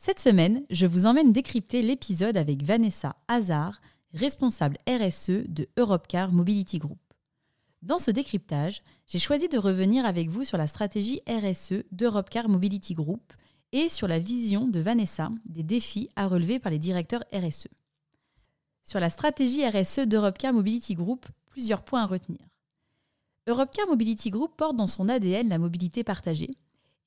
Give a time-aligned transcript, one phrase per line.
[0.00, 3.80] Cette semaine, je vous emmène décrypter l'épisode avec Vanessa Hazard,
[4.14, 7.00] responsable RSE de Europcar Mobility Group.
[7.82, 12.94] Dans ce décryptage, j'ai choisi de revenir avec vous sur la stratégie RSE d'Europcar Mobility
[12.94, 13.32] Group
[13.72, 17.66] et sur la vision de Vanessa des défis à relever par les directeurs RSE.
[18.84, 22.38] Sur la stratégie RSE d'Europcar Mobility Group, plusieurs points à retenir.
[23.48, 26.50] Europcar Mobility Group porte dans son ADN la mobilité partagée,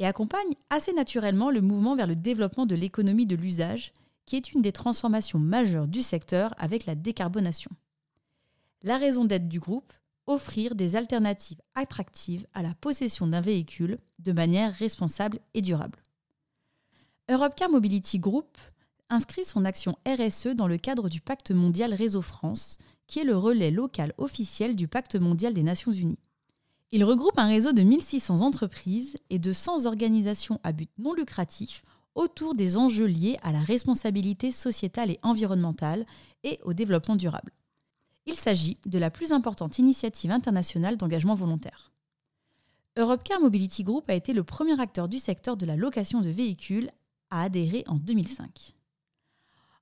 [0.00, 3.92] et accompagne assez naturellement le mouvement vers le développement de l'économie de l'usage,
[4.26, 7.70] qui est une des transformations majeures du secteur avec la décarbonation.
[8.82, 9.92] La raison d'être du groupe,
[10.26, 15.98] offrir des alternatives attractives à la possession d'un véhicule de manière responsable et durable.
[17.28, 18.56] Europcar Mobility Group
[19.10, 23.36] inscrit son action RSE dans le cadre du Pacte mondial Réseau France, qui est le
[23.36, 26.18] relais local officiel du Pacte mondial des Nations Unies.
[26.92, 31.82] Il regroupe un réseau de 1600 entreprises et de 100 organisations à but non lucratif
[32.16, 36.04] autour des enjeux liés à la responsabilité sociétale et environnementale
[36.42, 37.52] et au développement durable.
[38.26, 41.92] Il s'agit de la plus importante initiative internationale d'engagement volontaire.
[42.96, 46.90] Europcar Mobility Group a été le premier acteur du secteur de la location de véhicules
[47.30, 48.74] à adhérer en 2005.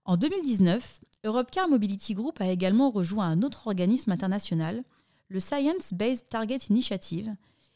[0.04, 4.84] En 2019, Europcar Mobility Group a également rejoint un autre organisme international,
[5.28, 7.34] le Science Based Target Initiative,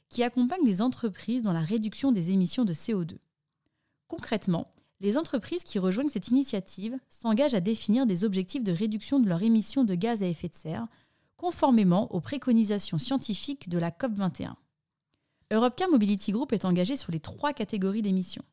[0.08, 3.16] qui accompagne les entreprises dans la réduction des émissions de CO2.
[4.08, 4.68] Concrètement,
[5.00, 9.42] les entreprises qui rejoignent cette initiative s'engagent à définir des objectifs de réduction de leurs
[9.42, 10.86] émissions de gaz à effet de serre,
[11.36, 14.54] conformément aux préconisations scientifiques de la COP21.
[15.50, 18.44] Europcar Mobility Group est engagé sur les trois catégories d'émissions.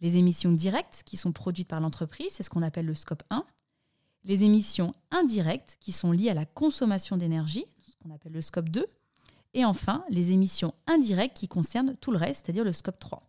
[0.00, 3.44] Les émissions directes, qui sont produites par l'entreprise, c'est ce qu'on appelle le scope 1.
[4.24, 7.64] Les émissions indirectes, qui sont liées à la consommation d'énergie,
[8.10, 8.86] appelle le scope 2.
[9.54, 13.22] Et enfin, les émissions indirectes qui concernent tout le reste, c'est-à-dire le scope 3.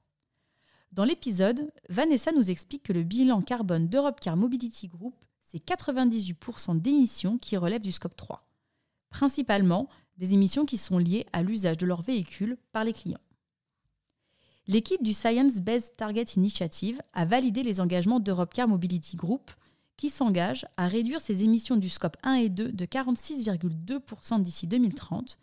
[0.92, 7.38] Dans l'épisode, Vanessa nous explique que le bilan carbone d'Europecar Mobility Group, c'est 98% d'émissions
[7.38, 8.46] qui relèvent du scope 3,
[9.10, 13.22] principalement des émissions qui sont liées à l'usage de leurs véhicules par les clients.
[14.68, 19.52] L'équipe du Science Based Target Initiative a validé les engagements d'Europecar Mobility Group
[19.98, 25.40] qui s'engage à réduire ses émissions du scope 1 et 2 de 46,2% d'ici 2030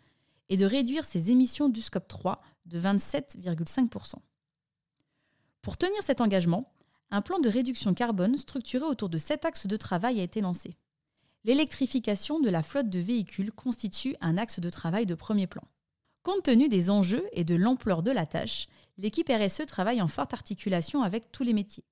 [0.49, 4.15] et de réduire ses émissions du scope 3 de 27,5%.
[5.61, 6.71] Pour tenir cet engagement,
[7.11, 10.77] un plan de réduction carbone structuré autour de sept axes de travail a été lancé.
[11.43, 15.63] L'électrification de la flotte de véhicules constitue un axe de travail de premier plan.
[16.23, 18.67] Compte tenu des enjeux et de l'ampleur de la tâche,
[18.97, 21.85] l'équipe RSE travaille en forte articulation avec tous les métiers.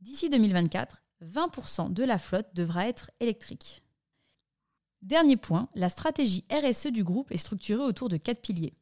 [0.00, 3.82] D'ici 2024, 20% de la flotte devra être électrique.
[5.02, 8.74] Dernier point, la stratégie RSE du groupe est structurée autour de quatre piliers.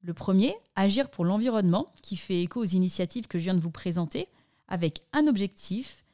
[0.00, 3.70] Le premier, agir pour l'environnement, qui fait écho aux initiatives que je viens de vous
[3.70, 4.28] présenter,
[4.68, 6.04] avec un objectif,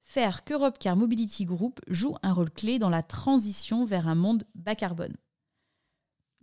[0.00, 4.74] faire qu'Europecar Mobility Group joue un rôle clé dans la transition vers un monde bas
[4.74, 5.16] carbone.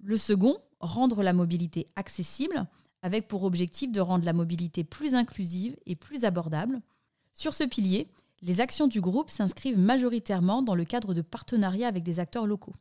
[0.01, 2.67] Le second, rendre la mobilité accessible,
[3.01, 6.81] avec pour objectif de rendre la mobilité plus inclusive et plus abordable.
[7.33, 8.07] Sur ce pilier,
[8.41, 12.75] les actions du groupe s'inscrivent majoritairement dans le cadre de partenariats avec des acteurs locaux.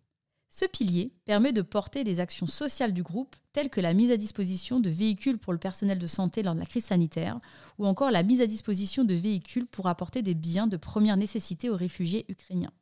[0.50, 4.16] Ce pilier permet de porter des actions sociales du groupe, telles que la mise à
[4.16, 7.38] disposition de véhicules pour le personnel de santé lors de la crise sanitaire,
[7.78, 11.68] ou encore la mise à disposition de véhicules pour apporter des biens de première nécessité
[11.68, 12.72] aux réfugiés ukrainiens.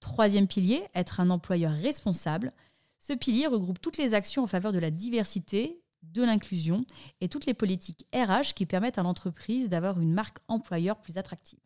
[0.00, 2.52] Troisième pilier, être un employeur responsable.
[2.98, 6.84] Ce pilier regroupe toutes les actions en faveur de la diversité, de l'inclusion
[7.20, 11.65] et toutes les politiques RH qui permettent à l'entreprise d'avoir une marque employeur plus attractive.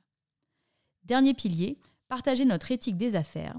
[1.04, 3.58] Dernier pilier, partager notre éthique des affaires,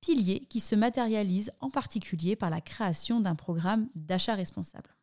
[0.00, 4.94] pilier qui se matérialise en particulier par la création d'un programme d'achat responsable.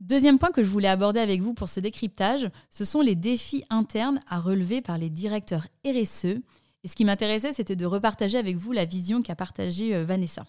[0.00, 3.64] Deuxième point que je voulais aborder avec vous pour ce décryptage, ce sont les défis
[3.68, 6.40] internes à relever par les directeurs RSE.
[6.82, 10.46] Et ce qui m'intéressait, c'était de repartager avec vous la vision qu'a partagée euh, Vanessa.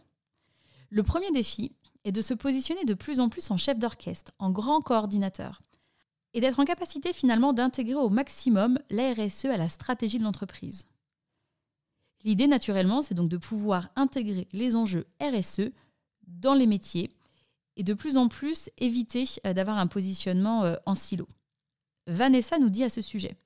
[0.90, 1.74] Le premier défi
[2.06, 5.62] est de se positionner de plus en plus en chef d'orchestre, en grand coordinateur,
[6.34, 10.86] et d'être en capacité finalement d'intégrer au maximum la RSE à la stratégie de l'entreprise.
[12.24, 15.72] L'idée naturellement, c'est donc de pouvoir intégrer les enjeux RSE
[16.28, 17.10] dans les métiers
[17.78, 21.28] et de plus en plus éviter euh, d'avoir un positionnement euh, en silo.
[22.08, 23.38] Vanessa nous dit à ce sujet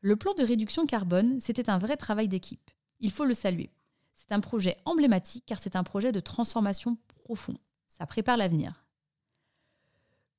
[0.00, 2.70] Le plan de réduction carbone, c'était un vrai travail d'équipe.
[3.00, 3.70] Il faut le saluer.
[4.14, 7.56] C'est un projet emblématique car c'est un projet de transformation profond.
[7.88, 8.84] Ça prépare l'avenir.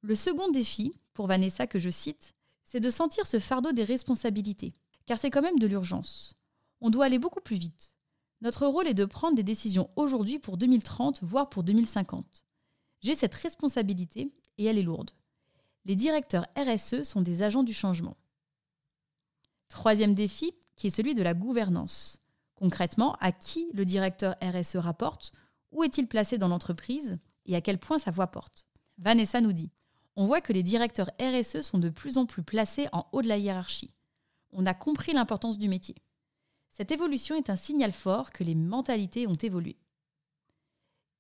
[0.02, 0.94] Le second défi,
[1.28, 4.76] Vanessa que je cite, c'est de sentir ce fardeau des responsabilités,
[5.06, 6.36] car c'est quand même de l'urgence.
[6.82, 7.96] On doit aller beaucoup plus vite.
[8.42, 12.46] Notre rôle est de prendre des décisions aujourd'hui pour 2030, voire pour 2050.
[13.02, 15.12] J'ai cette responsabilité et elle est lourde.
[15.86, 18.18] Les directeurs RSE sont des agents du changement.
[19.68, 22.22] Troisième défi, qui est celui de la gouvernance.
[22.56, 25.32] Concrètement, à qui le directeur RSE rapporte,
[25.72, 27.20] où est-il placé dans l'entreprise?
[27.46, 28.68] Et à quel point sa voix porte?
[28.98, 29.72] Vanessa nous dit
[30.16, 33.28] On voit que les directeurs RSE sont de plus en plus placés en haut de
[33.28, 33.94] la hiérarchie.
[34.52, 35.96] On a compris l'importance du métier.
[36.72, 39.78] Cette évolution est un signal fort que les mentalités ont évolué.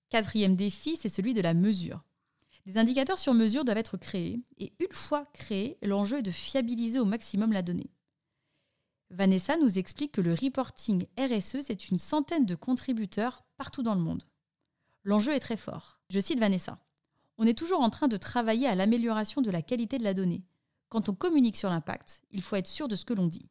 [0.10, 2.04] Quatrième défi, c'est celui de la mesure.
[2.66, 7.00] Des indicateurs sur mesure doivent être créés et une fois créés, l'enjeu est de fiabiliser
[7.00, 7.92] au maximum la donnée.
[9.12, 14.02] Vanessa nous explique que le reporting RSE, c'est une centaine de contributeurs partout dans le
[14.02, 14.24] monde.
[15.04, 16.00] L'enjeu est très fort.
[16.10, 16.80] Je cite Vanessa.
[17.42, 20.44] On est toujours en train de travailler à l'amélioration de la qualité de la donnée.
[20.90, 23.48] Quand on communique sur l'impact, il faut être sûr de ce que l'on dit.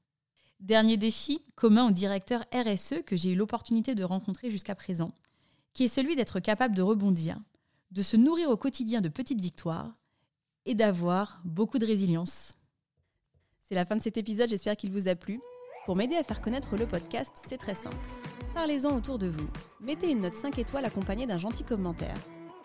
[0.60, 5.14] Dernier défi, commun au directeur RSE que j'ai eu l'opportunité de rencontrer jusqu'à présent,
[5.72, 7.40] qui est celui d'être capable de rebondir,
[7.90, 9.96] de se nourrir au quotidien de petites victoires
[10.66, 12.58] et d'avoir beaucoup de résilience.
[13.62, 15.40] C'est la fin de cet épisode, j'espère qu'il vous a plu.
[15.86, 17.96] Pour m'aider à faire connaître le podcast, c'est très simple.
[18.52, 19.48] Parlez-en autour de vous,
[19.80, 22.18] mettez une note 5 étoiles accompagnée d'un gentil commentaire